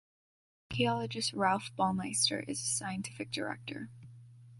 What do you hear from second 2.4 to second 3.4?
is the scientific